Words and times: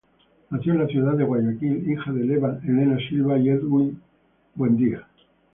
Nació 0.49 0.73
en 0.73 0.79
la 0.79 0.87
ciudad 0.87 1.13
de 1.13 1.23
Guayaquil, 1.23 1.91
hija 1.91 2.11
de 2.11 2.21
Elena 2.23 2.97
Silva 3.07 3.37
y 3.37 3.49
Erwin 3.49 4.01
Buendía. 4.55 5.05